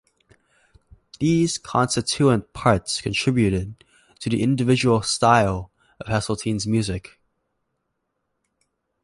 [1.19, 3.85] These constituent parts contributed
[4.21, 7.19] to the individual style of Heseltine's music.